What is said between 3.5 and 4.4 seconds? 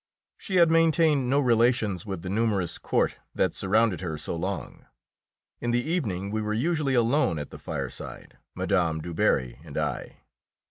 surrounded her so